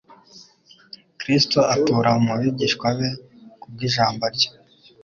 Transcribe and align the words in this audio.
Kristo 1.19 1.59
atura 1.73 2.11
mu 2.25 2.33
bigishwa 2.41 2.87
be 2.97 3.09
kubw'Ijambo 3.61 4.23
rye. 4.35 4.49